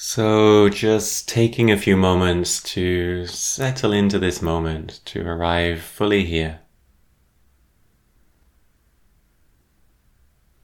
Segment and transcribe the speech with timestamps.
[0.00, 6.60] So, just taking a few moments to settle into this moment, to arrive fully here.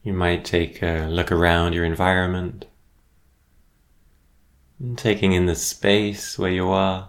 [0.04, 2.66] You might take a look around your environment,
[4.94, 7.08] taking in the space where you are.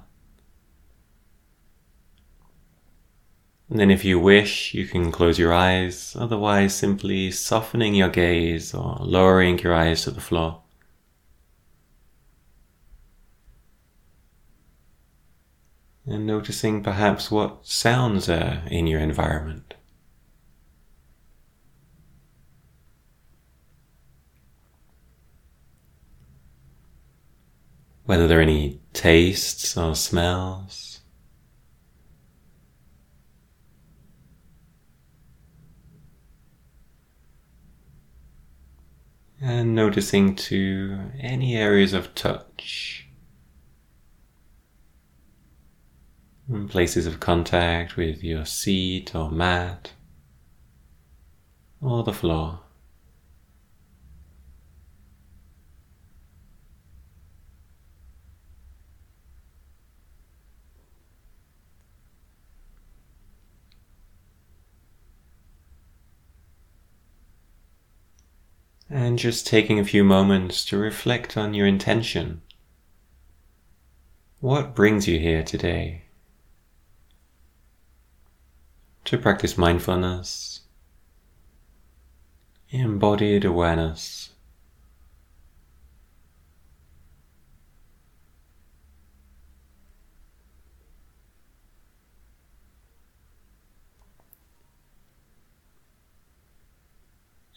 [3.70, 8.73] And then, if you wish, you can close your eyes, otherwise, simply softening your gaze
[8.73, 10.64] or lowering your eyes to the floor.
[16.08, 19.73] And noticing perhaps what sounds are in your environment.
[28.05, 31.02] Whether there are any tastes or smells.
[39.42, 43.05] And noticing to any areas of touch.
[46.70, 49.94] Places of contact with your seat or mat
[51.82, 52.60] or the floor.
[68.88, 72.42] And just taking a few moments to reflect on your intention.
[74.40, 76.05] What brings you here today?
[79.06, 80.61] To practice mindfulness,
[82.70, 84.31] embodied awareness.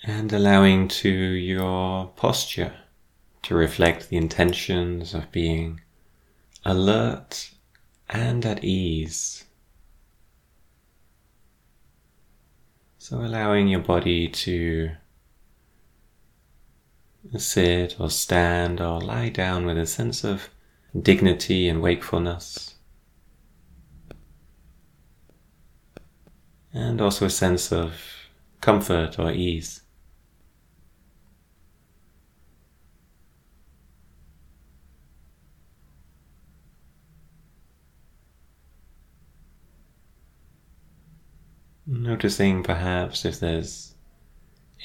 [0.04, 2.74] And allowing to your posture
[3.42, 5.80] to reflect the intentions of being
[6.64, 7.50] alert
[8.08, 9.44] and at ease.
[13.08, 14.91] So allowing your body to
[17.38, 20.50] sit or stand or lie down with a sense of
[20.94, 22.74] dignity and wakefulness.
[26.74, 27.94] And also a sense of
[28.60, 29.80] comfort or ease.
[41.91, 43.94] Noticing perhaps if there's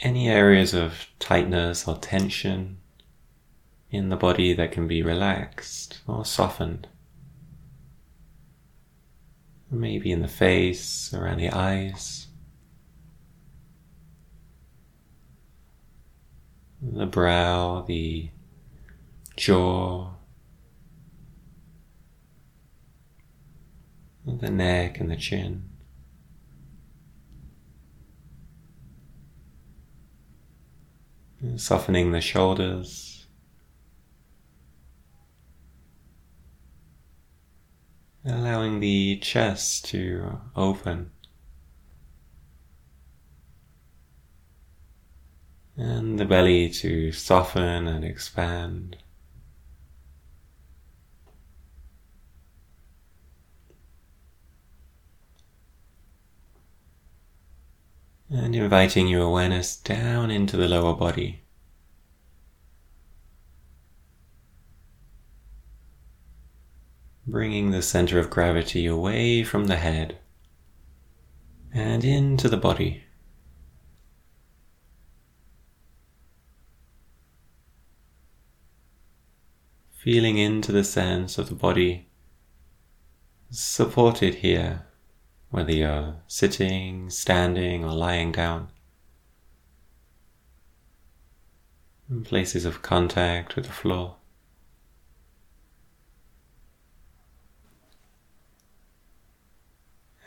[0.04, 2.78] any areas of tightness or tension
[3.92, 6.88] in the body that can be relaxed or softened.
[9.70, 12.28] Maybe in the face, around the eyes,
[16.82, 18.30] the brow, the
[19.36, 20.12] jaw,
[24.26, 25.73] the neck and the chin.
[31.56, 33.28] Softening the shoulders.
[38.26, 41.12] Allowing the chest to open.
[45.76, 48.98] And the belly to soften and expand.
[58.30, 61.44] And inviting your awareness down into the lower body.
[67.28, 70.18] Bringing the center of gravity away from the head
[71.74, 73.04] and into the body.
[79.92, 82.10] Feeling into the sense of the body
[83.50, 84.86] supported here
[85.54, 88.70] whether you're sitting, standing, or lying down.
[92.10, 94.16] In places of contact with the floor.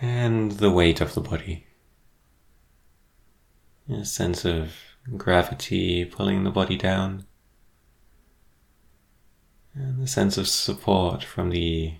[0.00, 1.67] And the weight of the body.
[3.91, 4.77] A sense of
[5.17, 7.27] gravity pulling the body down.
[9.75, 11.95] And the sense of support from the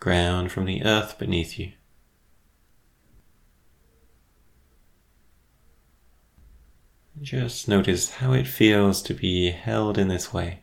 [0.00, 1.70] ground, from the earth beneath you.
[7.22, 10.60] Just notice how it feels to be held in this way.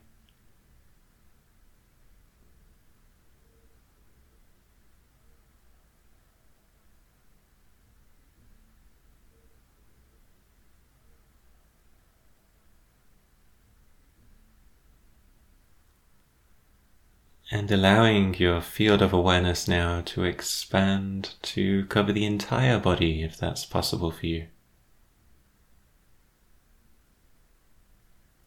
[17.49, 23.37] And allowing your field of awareness now to expand to cover the entire body if
[23.37, 24.47] that's possible for you.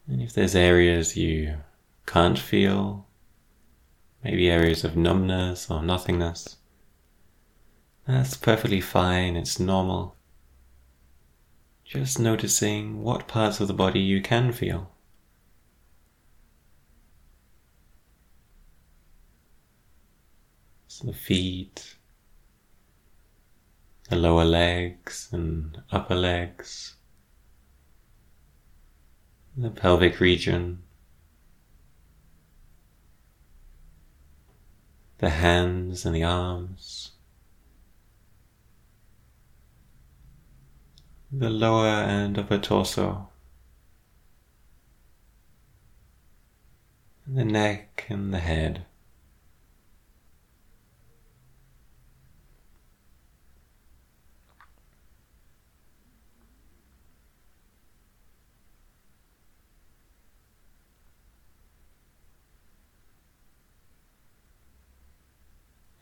[0.06, 1.56] And if there's areas you
[2.06, 3.06] can't feel,
[4.22, 6.56] maybe areas of numbness or nothingness,
[8.06, 10.16] that's perfectly fine, it's normal.
[11.84, 14.90] Just noticing what parts of the body you can feel.
[20.88, 21.96] So the feet,
[24.10, 26.96] the lower legs and upper legs,
[29.56, 30.82] the pelvic region,
[35.18, 37.12] the hands and the arms.
[41.38, 43.28] the lower end of the torso,
[47.26, 48.84] the neck and the head.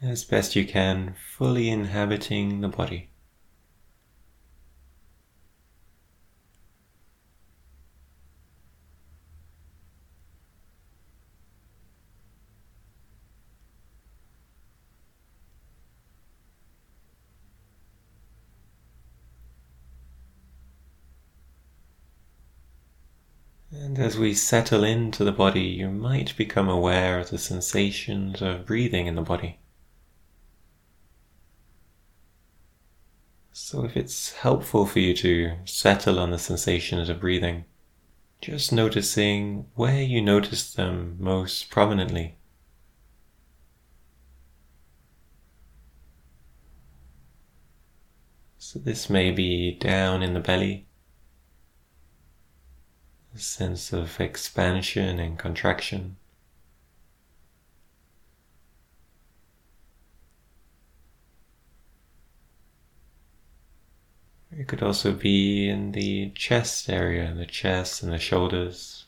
[0.04, 3.10] As best you can, fully inhabiting the body.
[23.70, 28.66] And as we settle into the body, you might become aware of the sensations of
[28.66, 29.60] breathing in the body.
[33.72, 37.64] So, if it's helpful for you to settle on the sensations of breathing,
[38.42, 42.36] just noticing where you notice them most prominently.
[48.58, 50.86] So, this may be down in the belly
[53.34, 56.18] a sense of expansion and contraction.
[64.56, 69.06] It could also be in the chest area, in the chest and the shoulders.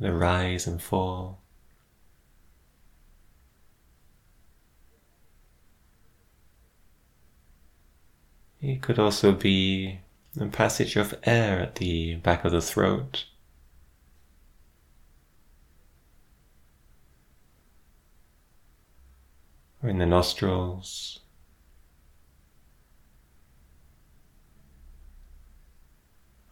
[0.00, 1.40] The rise and fall.
[8.60, 10.00] It could also be
[10.40, 13.24] a passage of air at the back of the throat.
[19.82, 21.20] Or in the nostrils.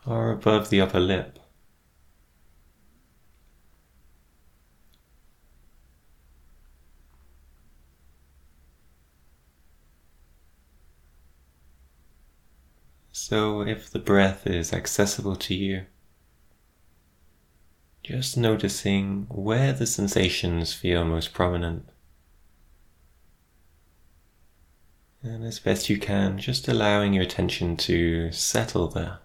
[0.07, 1.39] Or above the upper lip.
[13.11, 15.87] So, if the breath is accessible to you,
[18.05, 21.89] just noticing where the sensations feel most prominent.
[25.27, 29.19] And as best you can, just allowing your attention to settle there.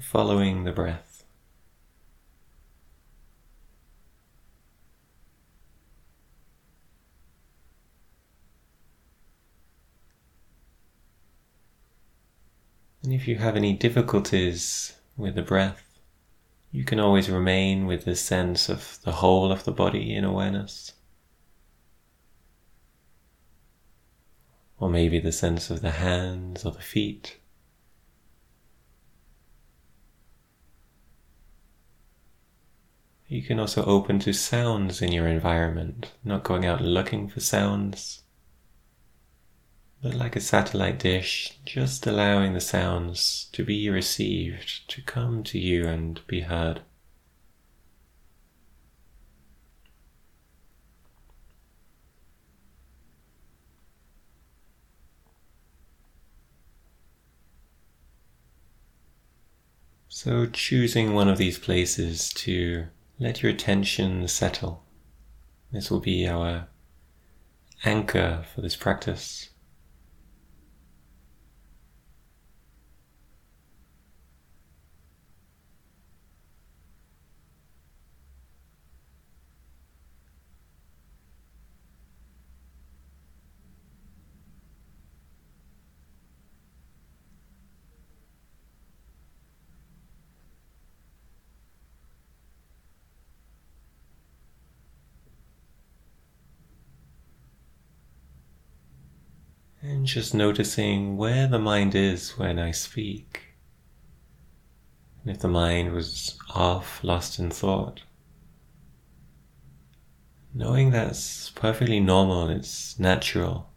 [0.00, 1.24] Following the breath.
[13.02, 15.87] And if you have any difficulties with the breath,
[16.70, 20.92] you can always remain with the sense of the whole of the body in awareness.
[24.78, 27.38] Or maybe the sense of the hands or the feet.
[33.26, 38.22] You can also open to sounds in your environment, not going out looking for sounds,
[40.02, 45.58] but like a satellite dish, just allowing the sounds to be received, to come to
[45.58, 46.82] you and be heard.
[60.08, 62.86] So, choosing one of these places to
[63.20, 64.84] let your attention settle.
[65.70, 66.66] This will be our
[67.84, 69.50] anchor for this practice.
[99.80, 103.42] And just noticing where the mind is when I speak.
[105.22, 108.00] And if the mind was off, lost in thought,
[110.54, 113.68] knowing that's perfectly normal, it's natural,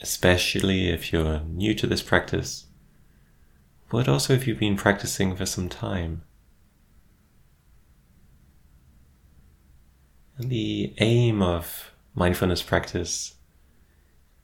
[0.00, 2.66] especially if you're new to this practice,
[3.90, 6.22] but also if you've been practicing for some time.
[10.38, 13.34] And the aim of mindfulness practice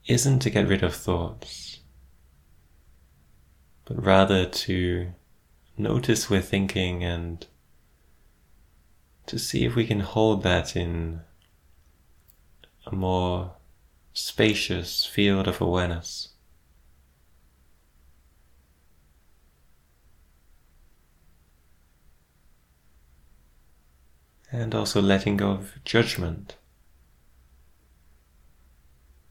[0.09, 1.81] isn't to get rid of thoughts,
[3.85, 5.13] but rather to
[5.77, 7.47] notice we're thinking and
[9.27, 11.21] to see if we can hold that in
[12.87, 13.53] a more
[14.15, 16.31] spacious field of awareness.
[24.51, 26.57] And also letting go of judgment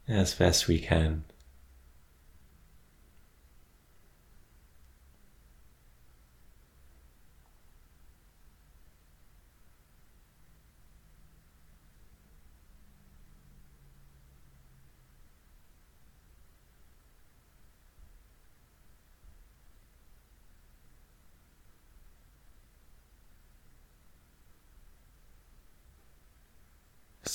[0.08, 1.24] as best we can.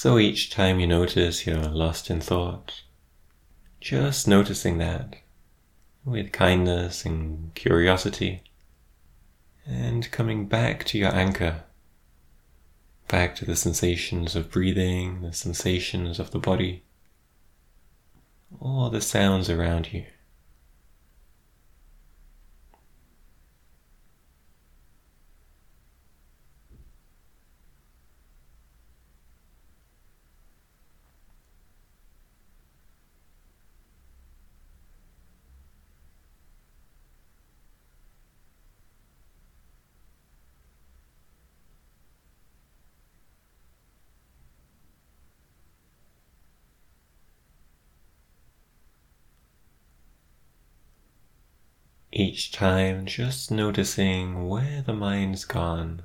[0.03, 2.81] So each time you notice you're lost in thought,
[3.79, 5.15] just noticing that
[6.03, 8.43] with kindness and curiosity,
[9.65, 11.63] and coming back to your anchor,
[13.07, 16.83] back to the sensations of breathing, the sensations of the body,
[18.60, 20.03] all the sounds around you.
[52.15, 56.03] Each time, just noticing where the mind's gone,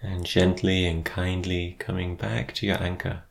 [0.00, 3.24] and gently and kindly coming back to your anchor.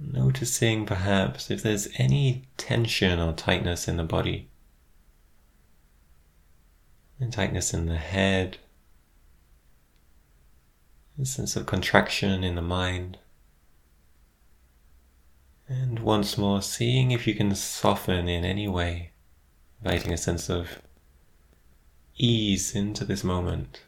[0.00, 4.48] Noticing perhaps if there's any tension or tightness in the body,
[7.20, 8.58] and tightness in the head,
[11.16, 13.18] a sense of contraction in the mind.
[15.68, 19.10] And once more, seeing if you can soften in any way,
[19.82, 20.80] inviting a sense of
[22.16, 23.82] ease into this moment.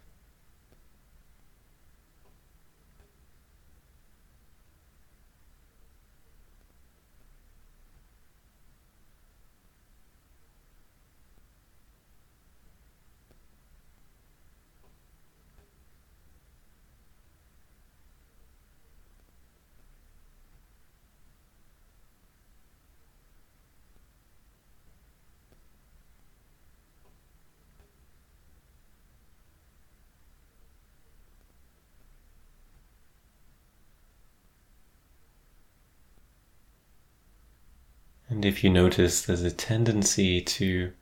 [38.38, 40.92] And if you notice there's a tendency to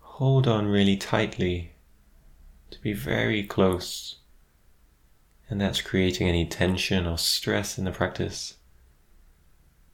[0.00, 1.74] hold on really tightly,
[2.72, 4.16] to be very close,
[5.48, 8.54] and that's creating any tension or stress in the practice,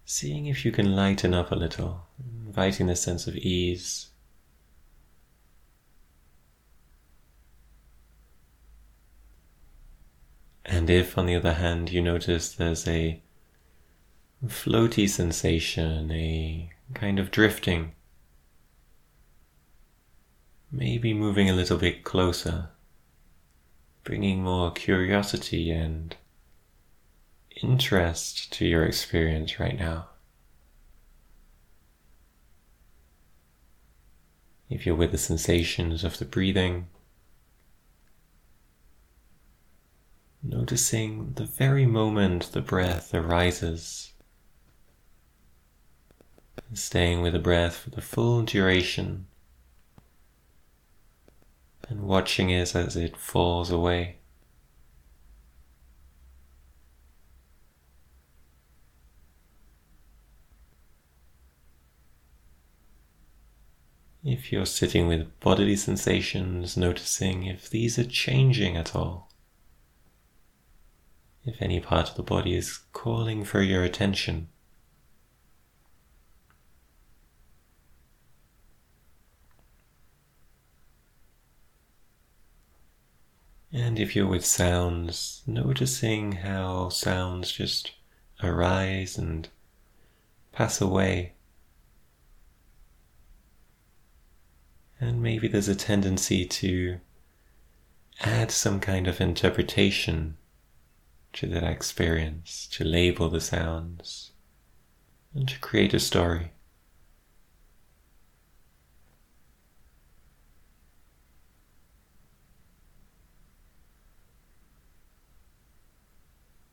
[0.06, 2.06] seeing if you can lighten up a little,
[2.46, 4.08] inviting the sense of ease.
[10.64, 13.20] And if, on the other hand, you notice there's a
[14.46, 17.92] floaty sensation, a kind of drifting.
[20.70, 22.70] Maybe moving a little bit closer,
[24.04, 26.16] bringing more curiosity and
[27.62, 30.08] interest to your experience right now.
[34.68, 36.86] If you're with the sensations of the breathing,
[40.42, 44.11] noticing the very moment the breath arises
[46.74, 49.26] staying with the breath for the full duration
[51.88, 54.16] and watching it as it falls away.
[64.24, 69.32] If you're sitting with bodily sensations, noticing if these are changing at all.
[71.44, 74.48] if any part of the body is calling for your attention.
[83.72, 87.92] And if you're with sounds, noticing how sounds just
[88.42, 89.48] arise and
[90.52, 91.32] pass away.
[95.00, 97.00] And maybe there's a tendency to
[98.20, 100.36] add some kind of interpretation
[101.32, 104.32] to that experience, to label the sounds,
[105.34, 106.51] and to create a story.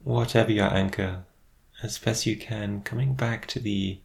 [0.09, 1.25] Whatever your anchor,
[1.83, 3.99] as best you can, coming back to the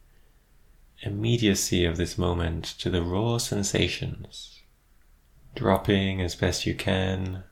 [1.01, 4.61] immediacy of this moment, to the raw sensations,
[5.55, 7.43] dropping as best you can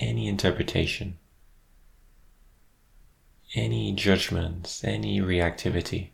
[0.00, 1.18] any interpretation
[3.54, 6.10] any judgments, any reactivity.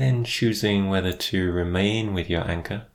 [0.00, 2.86] Then choosing whether to remain with your anchor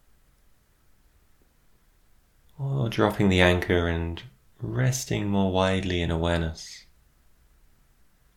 [2.58, 4.24] or dropping the anchor and
[4.60, 6.86] resting more widely in awareness,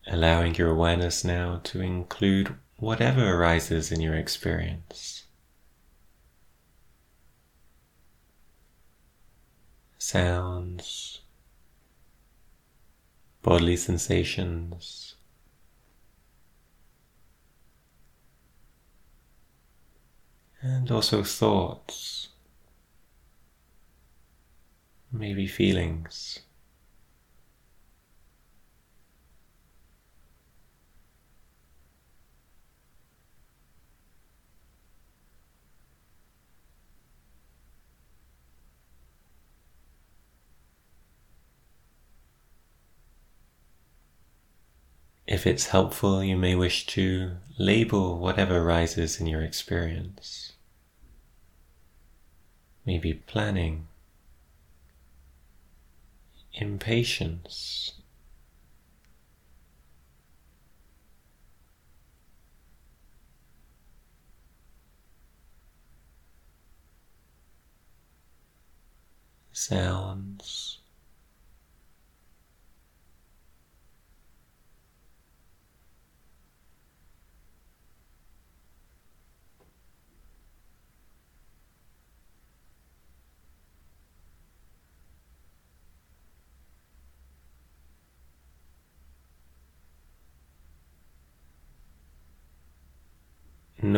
[0.07, 5.25] allowing your awareness now to include whatever arises in your experience.
[9.97, 11.23] Sounds,
[13.43, 15.15] bodily sensations,
[20.63, 22.29] and also thoughts,
[25.13, 26.41] maybe feelings.
[45.39, 50.55] If it's helpful, you may wish to label whatever rises in your experience.
[52.85, 53.87] Maybe planning,
[56.55, 57.93] impatience,
[69.53, 70.68] sounds.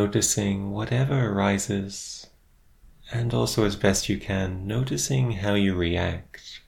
[0.01, 2.29] Noticing whatever arises,
[3.13, 6.63] and also as best you can, noticing how you react.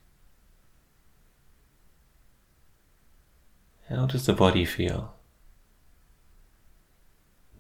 [3.89, 5.15] How does the body feel?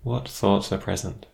[0.02, 1.24] What thoughts are present?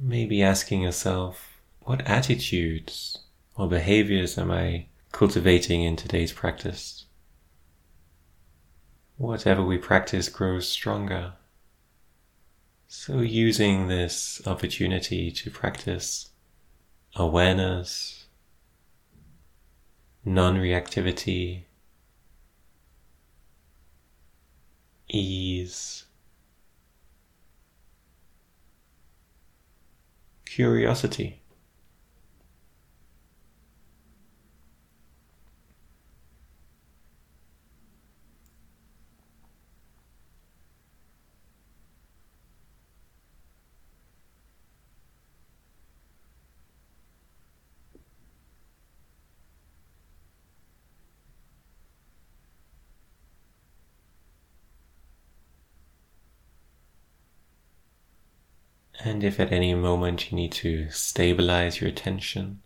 [0.00, 3.18] Maybe asking yourself, what attitudes
[3.54, 7.04] or behaviors am I cultivating in today's practice.
[9.16, 11.34] Whatever we practice grows stronger.
[12.88, 16.30] So, using this opportunity to practice
[17.14, 18.26] awareness,
[20.24, 21.64] non reactivity,
[25.08, 26.04] ease,
[30.44, 31.41] curiosity.
[59.12, 62.62] And if at any moment you need to stabilize your attention,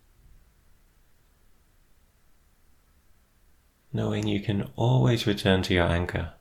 [3.91, 6.35] knowing you can always return to your anchor.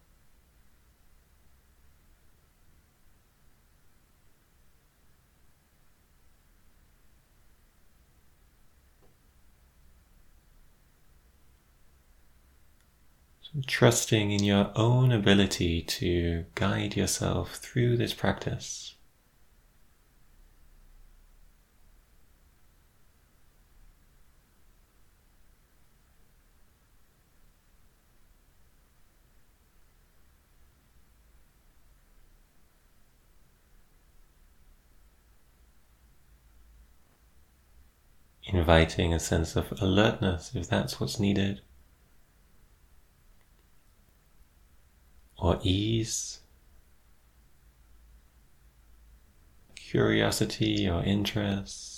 [13.67, 18.96] trusting in your own ability to guide yourself through this practice.
[38.67, 41.61] Inviting a sense of alertness if that's what's needed.
[45.39, 46.41] or ease,
[49.77, 51.96] curiosity or interest.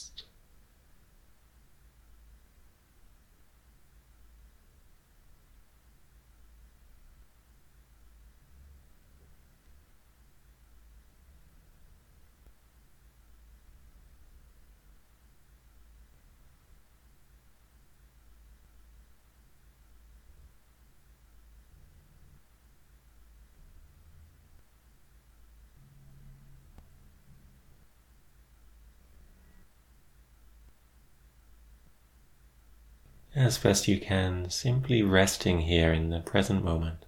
[33.39, 37.07] As best you can, simply resting here in the present moment.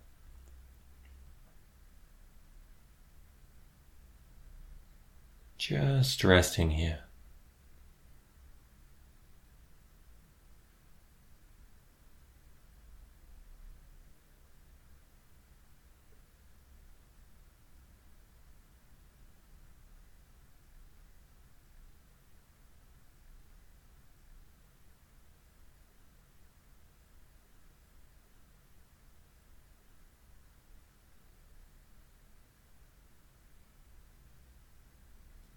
[5.58, 7.00] Just resting here.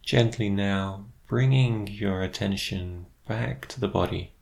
[0.04, 4.34] Gently now bringing your attention back to the body.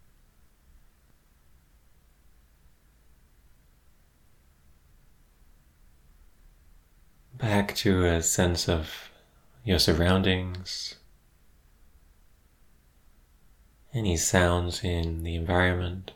[7.38, 9.12] Back to a sense of
[9.63, 10.95] your surroundings,
[13.93, 16.12] any sounds in the environment.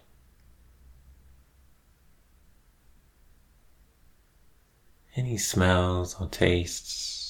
[5.15, 7.24] Any smells or tastes.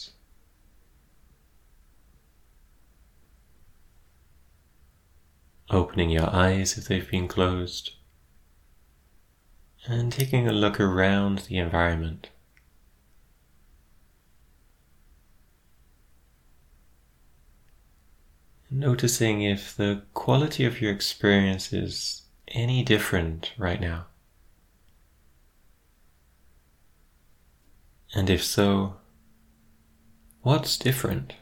[5.70, 7.92] Opening your eyes if they've been closed,
[9.88, 12.30] and taking a look around the environment.
[18.70, 24.08] Noticing if the quality of your experience is any different right now.
[28.14, 28.96] And if so,
[30.42, 31.34] what's different?